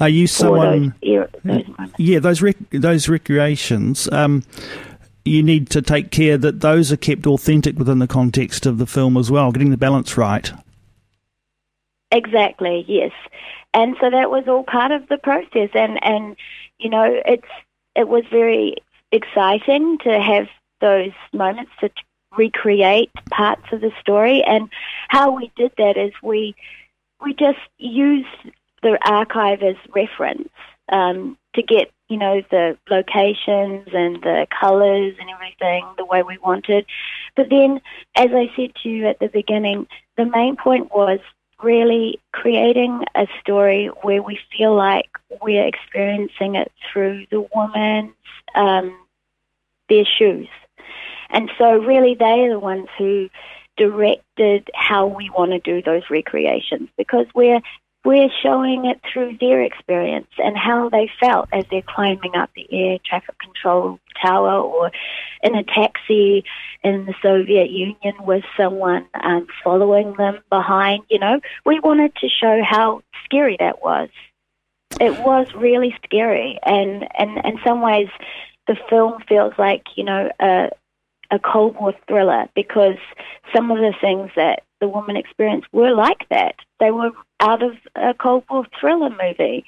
Are 0.00 0.08
you 0.08 0.26
someone? 0.26 0.94
Those, 1.02 1.28
those 1.44 1.64
yeah, 1.98 2.18
those 2.18 2.40
rec- 2.40 2.70
those 2.70 3.08
recreations. 3.08 4.10
Um, 4.10 4.42
you 5.24 5.42
need 5.42 5.70
to 5.70 5.82
take 5.82 6.10
care 6.10 6.38
that 6.38 6.60
those 6.60 6.90
are 6.90 6.96
kept 6.96 7.26
authentic 7.26 7.78
within 7.78 7.98
the 7.98 8.08
context 8.08 8.66
of 8.66 8.78
the 8.78 8.86
film 8.86 9.16
as 9.16 9.30
well, 9.30 9.52
getting 9.52 9.70
the 9.70 9.76
balance 9.76 10.16
right. 10.16 10.50
Exactly. 12.10 12.84
Yes, 12.88 13.12
and 13.74 13.96
so 14.00 14.10
that 14.10 14.30
was 14.30 14.44
all 14.48 14.64
part 14.64 14.92
of 14.92 15.08
the 15.08 15.18
process, 15.18 15.70
and 15.74 16.02
and 16.02 16.36
you 16.78 16.88
know 16.88 17.20
it's 17.26 17.48
it 17.94 18.08
was 18.08 18.24
very 18.30 18.76
exciting 19.12 19.98
to 19.98 20.20
have 20.20 20.48
those 20.80 21.12
moments 21.32 21.70
to 21.80 21.90
recreate 22.36 23.10
parts 23.30 23.64
of 23.72 23.82
the 23.82 23.92
story. 24.00 24.42
And 24.42 24.70
how 25.08 25.30
we 25.30 25.52
did 25.56 25.72
that 25.76 25.96
is 25.96 26.12
we 26.22 26.54
we 27.22 27.34
just 27.34 27.58
used 27.78 28.26
the 28.82 28.98
archive 29.04 29.62
as 29.62 29.76
reference 29.94 30.50
um, 30.90 31.36
to 31.54 31.62
get 31.62 31.90
you 32.08 32.18
know 32.18 32.42
the 32.50 32.76
locations 32.90 33.88
and 33.92 34.22
the 34.22 34.46
colours 34.60 35.14
and 35.18 35.30
everything 35.30 35.86
the 35.96 36.04
way 36.04 36.22
we 36.22 36.38
wanted. 36.38 36.86
But 37.36 37.48
then, 37.50 37.80
as 38.16 38.28
I 38.32 38.50
said 38.56 38.74
to 38.82 38.88
you 38.88 39.06
at 39.06 39.18
the 39.18 39.28
beginning, 39.28 39.86
the 40.16 40.26
main 40.26 40.56
point 40.56 40.94
was 40.94 41.20
really 41.62 42.20
creating 42.32 43.04
a 43.14 43.26
story 43.40 43.86
where 44.02 44.22
we 44.22 44.38
feel 44.56 44.74
like 44.74 45.08
we're 45.40 45.66
experiencing 45.66 46.56
it 46.56 46.72
through 46.92 47.26
the 47.30 47.46
woman's 47.54 48.12
um, 48.54 48.98
their 49.88 50.04
shoes. 50.04 50.48
And 51.30 51.50
so 51.56 51.78
really 51.78 52.14
they 52.14 52.40
are 52.40 52.50
the 52.50 52.58
ones 52.58 52.88
who 52.98 53.30
directed 53.76 54.70
how 54.74 55.06
we 55.06 55.30
want 55.30 55.52
to 55.52 55.58
do 55.58 55.82
those 55.82 56.02
recreations 56.10 56.88
because 56.98 57.26
we're 57.34 57.60
we're 58.04 58.30
showing 58.42 58.86
it 58.86 59.00
through 59.12 59.36
their 59.40 59.62
experience 59.62 60.28
and 60.38 60.56
how 60.56 60.88
they 60.88 61.08
felt 61.20 61.48
as 61.52 61.64
they're 61.70 61.82
climbing 61.82 62.34
up 62.34 62.50
the 62.54 62.66
air 62.72 62.98
traffic 63.04 63.38
control 63.38 64.00
tower 64.20 64.60
or 64.60 64.90
in 65.42 65.54
a 65.54 65.62
taxi 65.62 66.44
in 66.82 67.06
the 67.06 67.14
Soviet 67.22 67.70
Union 67.70 68.14
with 68.20 68.44
someone 68.56 69.06
um, 69.22 69.46
following 69.62 70.14
them 70.14 70.38
behind. 70.50 71.04
You 71.10 71.20
know, 71.20 71.40
we 71.64 71.78
wanted 71.78 72.14
to 72.16 72.28
show 72.28 72.60
how 72.68 73.02
scary 73.24 73.56
that 73.60 73.82
was. 73.82 74.08
It 75.00 75.18
was 75.20 75.46
really 75.54 75.96
scary, 76.04 76.58
and 76.64 77.08
and 77.18 77.38
in 77.46 77.58
some 77.64 77.80
ways, 77.80 78.08
the 78.66 78.76
film 78.90 79.22
feels 79.28 79.54
like 79.58 79.84
you 79.96 80.04
know 80.04 80.30
a 80.38 80.68
a 81.32 81.38
Cold 81.38 81.74
War 81.80 81.94
thriller 82.06 82.46
because 82.54 82.98
some 83.54 83.70
of 83.70 83.78
the 83.78 83.94
things 84.00 84.30
that 84.36 84.62
the 84.80 84.88
woman 84.88 85.16
experienced 85.16 85.68
were 85.72 85.94
like 85.94 86.28
that. 86.28 86.56
They 86.78 86.90
were 86.90 87.10
out 87.40 87.62
of 87.62 87.72
a 87.96 88.14
Cold 88.14 88.44
War 88.50 88.66
thriller 88.78 89.10
movie. 89.10 89.64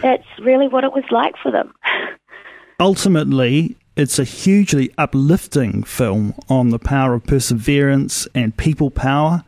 That's 0.00 0.26
really 0.40 0.68
what 0.68 0.84
it 0.84 0.92
was 0.92 1.04
like 1.10 1.34
for 1.42 1.50
them. 1.50 1.74
Ultimately, 2.80 3.76
it's 3.96 4.18
a 4.18 4.24
hugely 4.24 4.92
uplifting 4.96 5.82
film 5.82 6.34
on 6.48 6.70
the 6.70 6.78
power 6.78 7.14
of 7.14 7.26
perseverance 7.26 8.26
and 8.34 8.56
people 8.56 8.90
power. 8.90 9.44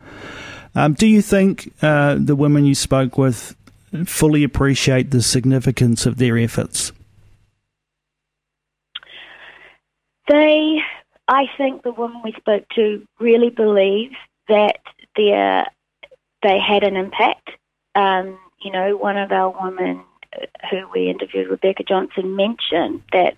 Um, 0.74 0.94
do 0.94 1.06
you 1.06 1.22
think 1.22 1.72
uh, 1.82 2.16
the 2.18 2.37
women 2.37 2.64
you 2.64 2.74
spoke 2.74 3.16
with 3.16 3.54
fully 4.06 4.42
appreciate 4.42 5.11
the 5.11 5.22
significance 5.22 6.06
of 6.06 6.16
their 6.16 6.38
efforts? 6.38 6.92
They, 10.28 10.78
I 11.33 11.47
think 11.57 11.83
the 11.83 11.92
woman 11.92 12.21
we 12.23 12.33
spoke 12.33 12.68
to 12.75 13.07
really 13.18 13.49
believe 13.49 14.11
that 14.49 14.81
their, 15.16 15.66
they 16.42 16.59
had 16.59 16.85
an 16.85 16.97
impact. 16.97 17.49
Um, 17.95 18.38
you 18.62 18.71
know, 18.71 18.99
one 18.99 19.16
of 19.16 19.33
our 19.33 19.49
women 19.49 20.03
who 20.71 20.87
we 20.92 21.09
interviewed, 21.09 21.49
Rebecca 21.49 21.85
Johnson, 21.85 22.37
mentioned 22.37 23.03
that 23.12 23.37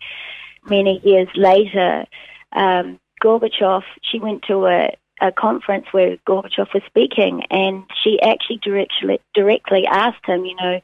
many 0.69 1.01
years 1.05 1.29
later, 1.37 2.07
um, 2.51 2.99
Gorbachev, 3.23 3.83
she 4.03 4.19
went 4.19 4.43
to 4.49 4.67
a, 4.67 4.97
a 5.21 5.31
conference 5.31 5.87
where 5.93 6.17
Gorbachev 6.29 6.75
was 6.75 6.83
speaking, 6.87 7.45
and 7.49 7.85
she 8.03 8.21
actually 8.21 8.59
directly 8.61 9.21
directly 9.35 9.87
asked 9.87 10.27
him, 10.27 10.45
you 10.45 10.57
know, 10.57 10.81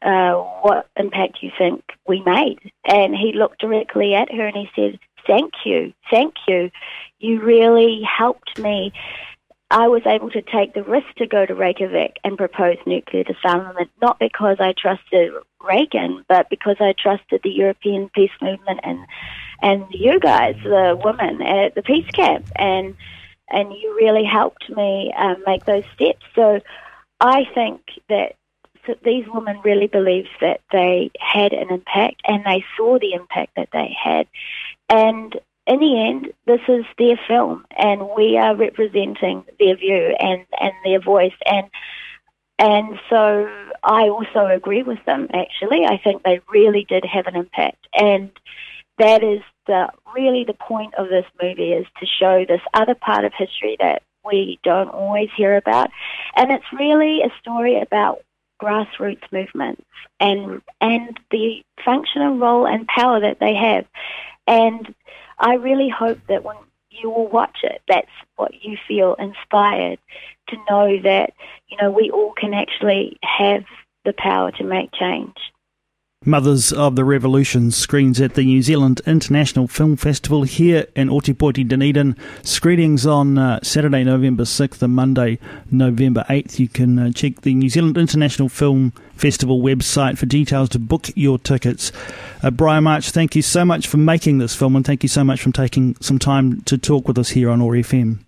uh, 0.00 0.42
what 0.62 0.88
impact 0.96 1.42
you 1.42 1.50
think 1.58 1.84
we 2.08 2.22
made, 2.22 2.58
and 2.86 3.14
he 3.14 3.34
looked 3.34 3.60
directly 3.60 4.14
at 4.14 4.32
her 4.32 4.46
and 4.46 4.56
he 4.56 4.68
said, 4.74 4.98
"Thank 5.26 5.52
you, 5.64 5.92
thank 6.10 6.34
you, 6.46 6.70
you 7.18 7.40
really 7.40 8.02
helped 8.02 8.58
me." 8.58 8.92
I 9.68 9.88
was 9.88 10.02
able 10.06 10.30
to 10.30 10.42
take 10.42 10.74
the 10.74 10.84
risk 10.84 11.08
to 11.16 11.26
go 11.26 11.44
to 11.44 11.54
Reykjavik 11.54 12.18
and 12.22 12.38
propose 12.38 12.76
nuclear 12.86 13.24
disarmament, 13.24 13.90
not 14.00 14.20
because 14.20 14.58
I 14.60 14.74
trusted 14.78 15.32
Reagan, 15.60 16.24
but 16.28 16.48
because 16.48 16.76
I 16.78 16.94
trusted 16.96 17.40
the 17.42 17.50
European 17.50 18.08
peace 18.14 18.30
movement 18.40 18.80
and 18.84 19.00
and 19.60 19.86
you 19.90 20.20
guys, 20.20 20.54
the 20.62 21.00
women 21.02 21.42
at 21.42 21.74
the 21.74 21.82
peace 21.82 22.08
camp, 22.12 22.46
and 22.56 22.94
and 23.48 23.72
you 23.72 23.94
really 23.96 24.24
helped 24.24 24.68
me 24.70 25.12
um, 25.16 25.42
make 25.46 25.64
those 25.64 25.84
steps. 25.94 26.24
So 26.34 26.60
I 27.20 27.44
think 27.54 27.80
that 28.08 28.36
these 29.04 29.24
women 29.32 29.60
really 29.64 29.86
believed 29.86 30.30
that 30.40 30.60
they 30.72 31.10
had 31.18 31.52
an 31.52 31.70
impact, 31.70 32.22
and 32.26 32.44
they 32.44 32.64
saw 32.76 32.98
the 32.98 33.12
impact 33.12 33.52
that 33.56 33.68
they 33.72 33.94
had, 34.02 34.26
and 34.88 35.38
in 35.66 35.80
the 35.80 36.00
end, 36.00 36.32
this 36.46 36.60
is 36.68 36.84
their 36.96 37.18
film, 37.26 37.64
and 37.76 38.08
we 38.16 38.38
are 38.38 38.54
representing 38.54 39.44
their 39.58 39.76
view 39.76 40.14
and, 40.18 40.46
and 40.60 40.72
their 40.84 41.00
voice. 41.00 41.34
And 41.44 41.68
and 42.58 42.98
so 43.10 43.50
I 43.82 44.08
also 44.08 44.46
agree 44.46 44.82
with 44.82 45.04
them. 45.04 45.28
Actually, 45.34 45.84
I 45.84 45.98
think 46.02 46.22
they 46.22 46.40
really 46.48 46.86
did 46.88 47.04
have 47.04 47.26
an 47.26 47.36
impact, 47.36 47.86
and 47.92 48.30
that 48.98 49.22
is 49.22 49.40
the 49.66 49.90
really 50.14 50.44
the 50.44 50.54
point 50.54 50.94
of 50.94 51.08
this 51.08 51.26
movie 51.42 51.72
is 51.72 51.86
to 52.00 52.06
show 52.06 52.44
this 52.46 52.62
other 52.72 52.94
part 52.94 53.24
of 53.24 53.32
history 53.36 53.76
that 53.80 54.02
we 54.24 54.58
don't 54.62 54.88
always 54.88 55.28
hear 55.36 55.56
about, 55.56 55.90
and 56.34 56.50
it's 56.50 56.64
really 56.72 57.22
a 57.22 57.32
story 57.40 57.78
about 57.80 58.20
grassroots 58.60 59.30
movements 59.32 59.82
and 60.20 60.62
and 60.80 61.20
the 61.30 61.62
function 61.84 62.22
and 62.22 62.40
role 62.40 62.66
and 62.66 62.86
power 62.86 63.20
that 63.20 63.38
they 63.40 63.54
have, 63.54 63.84
and 64.46 64.94
I 65.38 65.54
really 65.54 65.88
hope 65.88 66.18
that 66.28 66.44
when 66.44 66.56
you 66.90 67.10
will 67.10 67.28
watch 67.28 67.58
it, 67.62 67.82
that's 67.88 68.10
what 68.36 68.52
you 68.62 68.76
feel 68.88 69.14
inspired 69.14 69.98
to 70.48 70.56
know 70.70 71.00
that, 71.02 71.34
you 71.68 71.76
know, 71.80 71.90
we 71.90 72.10
all 72.10 72.32
can 72.32 72.54
actually 72.54 73.18
have 73.22 73.64
the 74.04 74.14
power 74.16 74.50
to 74.52 74.64
make 74.64 74.92
change. 74.92 75.36
Mothers 76.28 76.72
of 76.72 76.96
the 76.96 77.04
Revolution 77.04 77.70
screens 77.70 78.20
at 78.20 78.34
the 78.34 78.44
New 78.44 78.60
Zealand 78.60 79.00
International 79.06 79.68
Film 79.68 79.96
Festival 79.96 80.42
here 80.42 80.86
in 80.96 81.08
Otepoti, 81.08 81.66
Dunedin. 81.66 82.16
Screenings 82.42 83.06
on 83.06 83.38
uh, 83.38 83.60
Saturday, 83.62 84.02
November 84.02 84.42
6th 84.42 84.82
and 84.82 84.92
Monday, 84.92 85.38
November 85.70 86.24
8th. 86.28 86.58
You 86.58 86.66
can 86.66 86.98
uh, 86.98 87.12
check 87.12 87.42
the 87.42 87.54
New 87.54 87.68
Zealand 87.68 87.96
International 87.96 88.48
Film 88.48 88.92
Festival 89.14 89.60
website 89.60 90.18
for 90.18 90.26
details 90.26 90.68
to 90.70 90.80
book 90.80 91.10
your 91.14 91.38
tickets. 91.38 91.92
Uh, 92.42 92.50
Briar 92.50 92.80
March, 92.80 93.10
thank 93.10 93.36
you 93.36 93.42
so 93.42 93.64
much 93.64 93.86
for 93.86 93.98
making 93.98 94.38
this 94.38 94.56
film 94.56 94.74
and 94.74 94.84
thank 94.84 95.04
you 95.04 95.08
so 95.08 95.22
much 95.22 95.42
for 95.42 95.52
taking 95.52 95.94
some 96.00 96.18
time 96.18 96.60
to 96.62 96.76
talk 96.76 97.06
with 97.06 97.18
us 97.18 97.28
here 97.28 97.50
on 97.50 97.62
OAR 97.62 97.74
FM. 97.74 98.18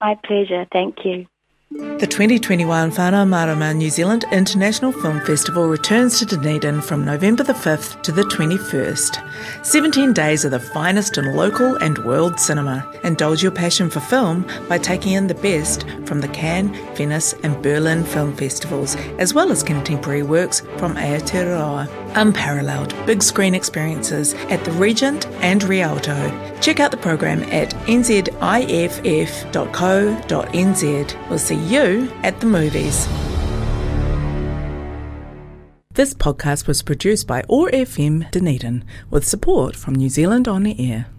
My 0.00 0.18
pleasure. 0.26 0.66
Thank 0.72 1.04
you. 1.04 1.26
The 1.74 2.06
2021 2.06 2.90
Whanau 2.90 3.26
Marama 3.26 3.72
New 3.72 3.88
Zealand 3.88 4.26
International 4.30 4.92
Film 4.92 5.20
Festival 5.20 5.68
returns 5.68 6.18
to 6.18 6.26
Dunedin 6.26 6.82
from 6.82 7.04
November 7.04 7.42
the 7.44 7.54
5th 7.54 8.02
to 8.02 8.12
the 8.12 8.24
21st. 8.24 9.64
17 9.64 10.12
days 10.12 10.44
of 10.44 10.50
the 10.50 10.60
finest 10.60 11.16
in 11.16 11.34
local 11.34 11.76
and 11.76 11.96
world 11.98 12.38
cinema. 12.38 12.86
Indulge 13.04 13.42
your 13.42 13.52
passion 13.52 13.88
for 13.88 14.00
film 14.00 14.44
by 14.68 14.76
taking 14.76 15.12
in 15.14 15.28
the 15.28 15.34
best 15.34 15.86
from 16.04 16.20
the 16.20 16.28
Cannes, 16.28 16.76
Venice 16.94 17.32
and 17.42 17.62
Berlin 17.62 18.04
film 18.04 18.36
festivals, 18.36 18.96
as 19.18 19.32
well 19.32 19.50
as 19.50 19.62
contemporary 19.62 20.22
works 20.22 20.60
from 20.76 20.96
Aotearoa. 20.96 21.88
Unparalleled 22.14 22.94
big 23.06 23.22
screen 23.22 23.54
experiences 23.54 24.34
at 24.50 24.62
the 24.64 24.72
Regent 24.72 25.26
and 25.40 25.62
Rialto. 25.64 26.58
Check 26.60 26.78
out 26.80 26.90
the 26.90 26.98
program 26.98 27.42
at 27.44 27.70
nziff.co.nz. 27.86 28.48
We'll 31.30 31.38
see 31.38 31.61
you 31.62 32.12
at 32.22 32.40
the 32.40 32.46
movies. 32.46 33.06
This 35.94 36.14
podcast 36.14 36.66
was 36.66 36.82
produced 36.82 37.26
by 37.26 37.42
OAR 37.50 37.70
FM 37.70 38.30
Dunedin 38.30 38.82
with 39.10 39.26
support 39.26 39.76
from 39.76 39.94
New 39.94 40.08
Zealand 40.08 40.48
On 40.48 40.66
Air. 40.66 41.06